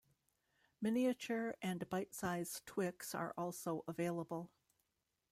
[0.81, 4.49] Miniature and bite-size Twix are also available.